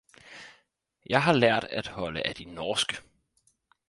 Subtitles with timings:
[1.09, 2.97] Jeg har lært at holde af de norske!